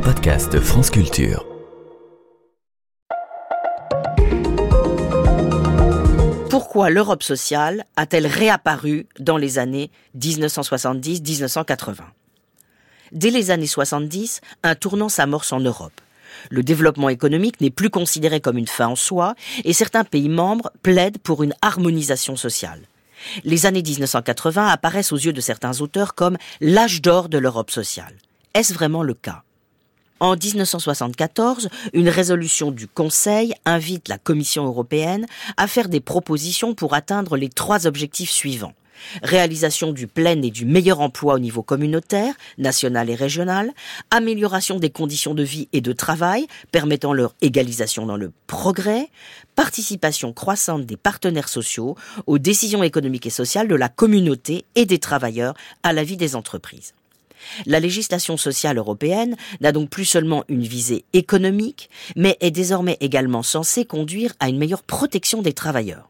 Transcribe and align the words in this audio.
podcast 0.00 0.60
France 0.60 0.90
Culture. 0.90 1.44
Pourquoi 6.50 6.90
l'Europe 6.90 7.22
sociale 7.22 7.84
a-t-elle 7.96 8.26
réapparu 8.26 9.06
dans 9.18 9.36
les 9.36 9.58
années 9.58 9.90
1970-1980 10.18 11.96
Dès 13.12 13.30
les 13.30 13.50
années 13.50 13.66
70, 13.66 14.40
un 14.62 14.74
tournant 14.74 15.08
s'amorce 15.08 15.52
en 15.52 15.60
Europe. 15.60 16.00
Le 16.50 16.62
développement 16.62 17.08
économique 17.08 17.60
n'est 17.60 17.70
plus 17.70 17.90
considéré 17.90 18.40
comme 18.40 18.58
une 18.58 18.68
fin 18.68 18.88
en 18.88 18.96
soi 18.96 19.34
et 19.64 19.72
certains 19.72 20.04
pays 20.04 20.28
membres 20.28 20.70
plaident 20.82 21.18
pour 21.18 21.42
une 21.42 21.54
harmonisation 21.62 22.36
sociale. 22.36 22.82
Les 23.44 23.66
années 23.66 23.82
1980 23.82 24.68
apparaissent 24.68 25.12
aux 25.12 25.16
yeux 25.16 25.32
de 25.32 25.40
certains 25.40 25.80
auteurs 25.80 26.14
comme 26.14 26.36
l'âge 26.60 27.02
d'or 27.02 27.28
de 27.28 27.38
l'Europe 27.38 27.70
sociale. 27.70 28.14
Est-ce 28.54 28.72
vraiment 28.72 29.02
le 29.02 29.14
cas? 29.14 29.42
En 30.20 30.34
1974, 30.36 31.68
une 31.92 32.08
résolution 32.08 32.70
du 32.70 32.86
Conseil 32.86 33.54
invite 33.64 34.08
la 34.08 34.18
Commission 34.18 34.66
européenne 34.66 35.26
à 35.56 35.66
faire 35.66 35.88
des 35.88 36.00
propositions 36.00 36.74
pour 36.74 36.94
atteindre 36.94 37.36
les 37.36 37.48
trois 37.48 37.86
objectifs 37.86 38.30
suivants 38.30 38.74
réalisation 39.22 39.92
du 39.92 40.06
plein 40.06 40.42
et 40.42 40.50
du 40.50 40.64
meilleur 40.64 41.00
emploi 41.00 41.34
au 41.34 41.38
niveau 41.38 41.62
communautaire, 41.62 42.34
national 42.58 43.10
et 43.10 43.14
régional, 43.14 43.72
amélioration 44.10 44.78
des 44.78 44.90
conditions 44.90 45.34
de 45.34 45.42
vie 45.42 45.68
et 45.72 45.80
de 45.80 45.92
travail 45.92 46.46
permettant 46.72 47.12
leur 47.12 47.34
égalisation 47.40 48.06
dans 48.06 48.16
le 48.16 48.32
progrès, 48.46 49.08
participation 49.54 50.32
croissante 50.32 50.86
des 50.86 50.96
partenaires 50.96 51.48
sociaux 51.48 51.96
aux 52.26 52.38
décisions 52.38 52.82
économiques 52.82 53.26
et 53.26 53.30
sociales 53.30 53.68
de 53.68 53.74
la 53.74 53.88
communauté 53.88 54.64
et 54.74 54.86
des 54.86 54.98
travailleurs 54.98 55.54
à 55.82 55.92
la 55.92 56.04
vie 56.04 56.16
des 56.16 56.36
entreprises. 56.36 56.94
La 57.66 57.80
législation 57.80 58.36
sociale 58.36 58.78
européenne 58.78 59.36
n'a 59.60 59.72
donc 59.72 59.90
plus 59.90 60.04
seulement 60.04 60.44
une 60.48 60.62
visée 60.62 61.04
économique, 61.12 61.90
mais 62.16 62.36
est 62.40 62.50
désormais 62.50 62.96
également 63.00 63.42
censée 63.42 63.84
conduire 63.84 64.34
à 64.40 64.48
une 64.48 64.58
meilleure 64.58 64.82
protection 64.82 65.42
des 65.42 65.52
travailleurs. 65.52 66.08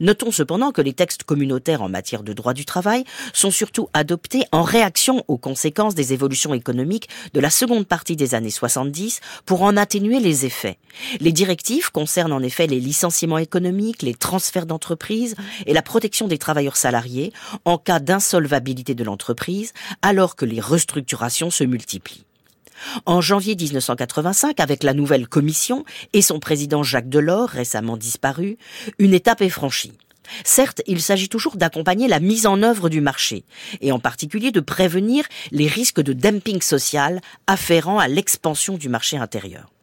Notons 0.00 0.30
cependant 0.30 0.72
que 0.72 0.82
les 0.82 0.92
textes 0.92 1.24
communautaires 1.24 1.82
en 1.82 1.88
matière 1.88 2.22
de 2.22 2.32
droit 2.32 2.54
du 2.54 2.64
travail 2.64 3.04
sont 3.32 3.50
surtout 3.50 3.88
adoptés 3.92 4.44
en 4.52 4.62
réaction 4.62 5.24
aux 5.28 5.38
conséquences 5.38 5.94
des 5.94 6.12
évolutions 6.12 6.54
économiques 6.54 7.08
de 7.32 7.40
la 7.40 7.50
seconde 7.50 7.86
partie 7.86 8.16
des 8.16 8.34
années 8.34 8.50
70 8.50 9.20
pour 9.46 9.62
en 9.62 9.76
atténuer 9.76 10.20
les 10.20 10.46
effets. 10.46 10.78
Les 11.20 11.32
directives 11.32 11.90
concernent 11.90 12.32
en 12.32 12.42
effet 12.42 12.66
les 12.66 12.80
licenciements 12.80 13.38
économiques, 13.38 14.02
les 14.02 14.14
transferts 14.14 14.66
d'entreprise 14.66 15.34
et 15.66 15.72
la 15.72 15.82
protection 15.82 16.28
des 16.28 16.38
travailleurs 16.38 16.76
salariés 16.76 17.32
en 17.64 17.78
cas 17.78 18.00
d'insolvabilité 18.00 18.94
de 18.94 19.04
l'entreprise 19.04 19.72
alors 20.02 20.36
que 20.36 20.44
les 20.44 20.60
restructurations 20.60 21.50
se 21.50 21.64
multiplient. 21.64 22.24
En 23.06 23.20
janvier 23.20 23.56
1985, 23.56 24.60
avec 24.60 24.82
la 24.82 24.94
nouvelle 24.94 25.28
commission 25.28 25.84
et 26.12 26.22
son 26.22 26.38
président 26.38 26.82
Jacques 26.82 27.08
Delors, 27.08 27.48
récemment 27.48 27.96
disparu, 27.96 28.56
une 28.98 29.14
étape 29.14 29.42
est 29.42 29.48
franchie. 29.48 29.92
Certes, 30.44 30.82
il 30.86 31.02
s'agit 31.02 31.28
toujours 31.28 31.56
d'accompagner 31.56 32.08
la 32.08 32.20
mise 32.20 32.46
en 32.46 32.62
œuvre 32.62 32.88
du 32.88 33.00
marché, 33.00 33.44
et 33.80 33.92
en 33.92 33.98
particulier 33.98 34.52
de 34.52 34.60
prévenir 34.60 35.26
les 35.50 35.66
risques 35.66 36.00
de 36.00 36.12
dumping 36.12 36.62
social 36.62 37.20
afférents 37.46 37.98
à 37.98 38.08
l'expansion 38.08 38.78
du 38.78 38.88
marché 38.88 39.16
intérieur. 39.16 39.73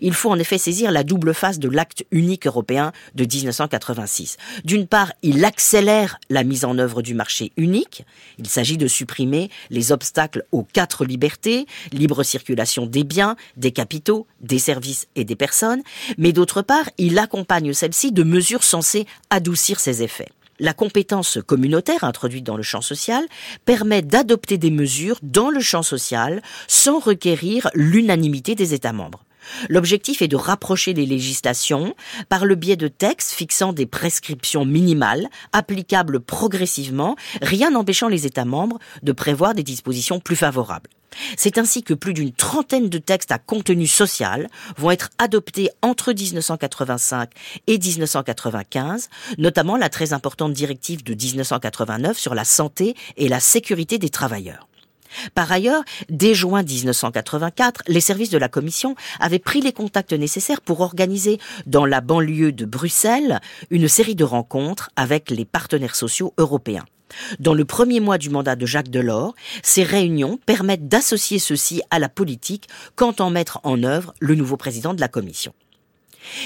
Il 0.00 0.14
faut 0.14 0.30
en 0.30 0.38
effet 0.38 0.58
saisir 0.58 0.90
la 0.90 1.04
double 1.04 1.34
face 1.34 1.58
de 1.58 1.68
l'acte 1.68 2.04
unique 2.10 2.46
européen 2.46 2.92
de 3.14 3.24
1986. 3.24 4.36
D'une 4.64 4.86
part, 4.86 5.12
il 5.22 5.44
accélère 5.44 6.18
la 6.30 6.44
mise 6.44 6.64
en 6.64 6.78
œuvre 6.78 7.02
du 7.02 7.14
marché 7.14 7.52
unique. 7.56 8.04
Il 8.38 8.48
s'agit 8.48 8.76
de 8.76 8.86
supprimer 8.86 9.50
les 9.70 9.92
obstacles 9.92 10.44
aux 10.52 10.62
quatre 10.64 11.04
libertés, 11.04 11.66
libre 11.92 12.22
circulation 12.22 12.86
des 12.86 13.04
biens, 13.04 13.36
des 13.56 13.72
capitaux, 13.72 14.26
des 14.40 14.58
services 14.58 15.06
et 15.16 15.24
des 15.24 15.36
personnes. 15.36 15.82
Mais 16.16 16.32
d'autre 16.32 16.62
part, 16.62 16.88
il 16.98 17.18
accompagne 17.18 17.72
celle-ci 17.72 18.12
de 18.12 18.22
mesures 18.22 18.64
censées 18.64 19.06
adoucir 19.30 19.80
ses 19.80 20.02
effets. 20.02 20.28
La 20.60 20.74
compétence 20.74 21.38
communautaire 21.46 22.02
introduite 22.02 22.44
dans 22.44 22.56
le 22.56 22.64
champ 22.64 22.80
social 22.80 23.24
permet 23.64 24.02
d'adopter 24.02 24.58
des 24.58 24.72
mesures 24.72 25.18
dans 25.22 25.50
le 25.50 25.60
champ 25.60 25.84
social 25.84 26.42
sans 26.66 26.98
requérir 26.98 27.70
l'unanimité 27.74 28.56
des 28.56 28.74
États 28.74 28.92
membres. 28.92 29.24
L'objectif 29.68 30.22
est 30.22 30.28
de 30.28 30.36
rapprocher 30.36 30.94
les 30.94 31.06
législations 31.06 31.94
par 32.28 32.44
le 32.44 32.54
biais 32.54 32.76
de 32.76 32.88
textes 32.88 33.30
fixant 33.30 33.72
des 33.72 33.86
prescriptions 33.86 34.64
minimales 34.64 35.28
applicables 35.52 36.20
progressivement, 36.20 37.16
rien 37.42 37.70
n'empêchant 37.70 38.08
les 38.08 38.26
États 38.26 38.44
membres 38.44 38.78
de 39.02 39.12
prévoir 39.12 39.54
des 39.54 39.62
dispositions 39.62 40.20
plus 40.20 40.36
favorables. 40.36 40.90
C'est 41.36 41.58
ainsi 41.58 41.82
que 41.82 41.94
plus 41.94 42.14
d'une 42.14 42.32
trentaine 42.32 42.88
de 42.88 42.98
textes 42.98 43.32
à 43.32 43.38
contenu 43.38 43.86
social 43.86 44.48
vont 44.76 44.90
être 44.90 45.10
adoptés 45.18 45.70
entre 45.82 46.12
1985 46.12 47.30
et 47.66 47.78
1995, 47.78 49.08
notamment 49.38 49.76
la 49.76 49.88
très 49.88 50.12
importante 50.12 50.52
directive 50.52 51.02
de 51.02 51.14
1989 51.14 52.18
sur 52.18 52.34
la 52.34 52.44
santé 52.44 52.94
et 53.16 53.28
la 53.28 53.40
sécurité 53.40 53.98
des 53.98 54.10
travailleurs. 54.10 54.68
Par 55.34 55.50
ailleurs, 55.50 55.82
dès 56.08 56.34
juin 56.34 56.62
1984, 56.62 57.82
les 57.86 58.00
services 58.00 58.30
de 58.30 58.38
la 58.38 58.48
Commission 58.48 58.94
avaient 59.20 59.38
pris 59.38 59.60
les 59.60 59.72
contacts 59.72 60.12
nécessaires 60.12 60.60
pour 60.60 60.80
organiser 60.80 61.38
dans 61.66 61.86
la 61.86 62.00
banlieue 62.00 62.52
de 62.52 62.64
Bruxelles 62.64 63.40
une 63.70 63.88
série 63.88 64.14
de 64.14 64.24
rencontres 64.24 64.90
avec 64.96 65.30
les 65.30 65.44
partenaires 65.44 65.96
sociaux 65.96 66.34
européens. 66.38 66.84
Dans 67.38 67.54
le 67.54 67.64
premier 67.64 68.00
mois 68.00 68.18
du 68.18 68.30
mandat 68.30 68.56
de 68.56 68.66
Jacques 68.66 68.90
Delors, 68.90 69.34
ces 69.62 69.82
réunions 69.82 70.38
permettent 70.44 70.88
d'associer 70.88 71.38
ceux-ci 71.38 71.82
à 71.90 71.98
la 71.98 72.08
politique 72.08 72.68
qu'entend 72.96 73.30
mettre 73.30 73.60
en 73.64 73.82
œuvre 73.82 74.14
le 74.20 74.34
nouveau 74.34 74.56
président 74.56 74.94
de 74.94 75.00
la 75.00 75.08
Commission. 75.08 75.54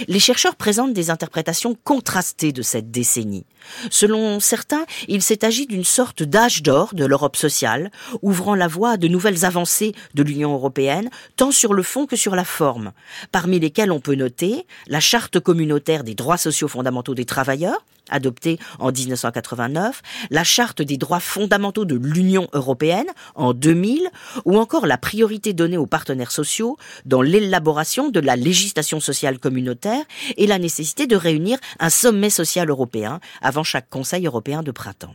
Les 0.08 0.20
chercheurs 0.20 0.56
présentent 0.56 0.92
des 0.92 1.10
interprétations 1.10 1.76
contrastées 1.84 2.52
de 2.52 2.62
cette 2.62 2.90
décennie. 2.90 3.46
Selon 3.90 4.40
certains, 4.40 4.84
il 5.08 5.22
s'est 5.22 5.44
agi 5.44 5.66
d'une 5.66 5.84
sorte 5.84 6.22
d'âge 6.22 6.62
d'or 6.62 6.94
de 6.94 7.04
l'Europe 7.04 7.36
sociale, 7.36 7.90
ouvrant 8.22 8.54
la 8.54 8.68
voie 8.68 8.92
à 8.92 8.96
de 8.96 9.08
nouvelles 9.08 9.44
avancées 9.44 9.94
de 10.14 10.22
l'Union 10.22 10.52
européenne, 10.52 11.10
tant 11.36 11.50
sur 11.50 11.74
le 11.74 11.82
fond 11.82 12.06
que 12.06 12.16
sur 12.16 12.34
la 12.34 12.44
forme, 12.44 12.92
parmi 13.30 13.60
lesquelles 13.60 13.92
on 13.92 14.00
peut 14.00 14.14
noter 14.14 14.66
la 14.86 15.00
Charte 15.00 15.40
communautaire 15.40 16.04
des 16.04 16.14
droits 16.14 16.36
sociaux 16.36 16.68
fondamentaux 16.68 17.14
des 17.14 17.24
travailleurs, 17.24 17.84
adoptée 18.12 18.58
en 18.78 18.92
1989, 18.92 20.02
la 20.30 20.44
Charte 20.44 20.82
des 20.82 20.96
droits 20.96 21.20
fondamentaux 21.20 21.84
de 21.84 21.96
l'Union 21.96 22.48
européenne 22.52 23.08
en 23.34 23.54
2000, 23.54 24.08
ou 24.44 24.58
encore 24.58 24.86
la 24.86 24.98
priorité 24.98 25.52
donnée 25.52 25.76
aux 25.76 25.86
partenaires 25.86 26.30
sociaux 26.30 26.76
dans 27.04 27.22
l'élaboration 27.22 28.08
de 28.08 28.20
la 28.20 28.36
législation 28.36 29.00
sociale 29.00 29.38
communautaire 29.38 30.04
et 30.36 30.46
la 30.46 30.58
nécessité 30.58 31.06
de 31.06 31.16
réunir 31.16 31.58
un 31.80 31.90
sommet 31.90 32.30
social 32.30 32.70
européen 32.70 33.20
avant 33.40 33.64
chaque 33.64 33.88
Conseil 33.90 34.26
européen 34.26 34.62
de 34.62 34.70
printemps. 34.70 35.14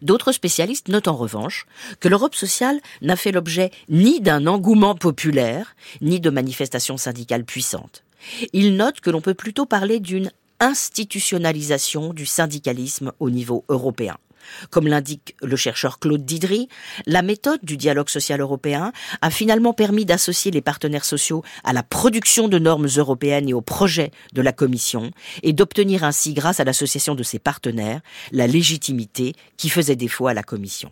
D'autres 0.00 0.32
spécialistes 0.32 0.88
notent 0.88 1.08
en 1.08 1.16
revanche 1.16 1.66
que 1.98 2.08
l'Europe 2.08 2.34
sociale 2.34 2.80
n'a 3.02 3.16
fait 3.16 3.32
l'objet 3.32 3.72
ni 3.88 4.20
d'un 4.20 4.46
engouement 4.46 4.94
populaire, 4.94 5.74
ni 6.00 6.20
de 6.20 6.30
manifestations 6.30 6.96
syndicales 6.96 7.44
puissantes. 7.44 8.04
Ils 8.52 8.76
notent 8.76 9.00
que 9.00 9.10
l'on 9.10 9.20
peut 9.20 9.34
plutôt 9.34 9.66
parler 9.66 10.00
d'une 10.00 10.30
institutionnalisation 10.60 12.12
du 12.12 12.26
syndicalisme 12.26 13.12
au 13.20 13.30
niveau 13.30 13.64
européen. 13.68 14.16
Comme 14.70 14.86
l'indique 14.86 15.36
le 15.42 15.56
chercheur 15.56 15.98
Claude 15.98 16.24
Didry, 16.24 16.68
la 17.06 17.22
méthode 17.22 17.60
du 17.62 17.76
dialogue 17.76 18.08
social 18.08 18.40
européen 18.40 18.92
a 19.20 19.30
finalement 19.30 19.72
permis 19.72 20.04
d'associer 20.04 20.50
les 20.50 20.60
partenaires 20.60 21.04
sociaux 21.04 21.42
à 21.64 21.72
la 21.72 21.82
production 21.82 22.48
de 22.48 22.58
normes 22.58 22.88
européennes 22.96 23.48
et 23.48 23.54
au 23.54 23.60
projet 23.60 24.10
de 24.32 24.42
la 24.42 24.52
Commission 24.52 25.10
et 25.42 25.52
d'obtenir 25.52 26.04
ainsi, 26.04 26.34
grâce 26.34 26.60
à 26.60 26.64
l'association 26.64 27.14
de 27.14 27.22
ces 27.22 27.38
partenaires, 27.38 28.00
la 28.32 28.46
légitimité 28.46 29.34
qui 29.56 29.68
faisait 29.68 29.96
défaut 29.96 30.28
à 30.28 30.34
la 30.34 30.42
Commission. 30.42 30.90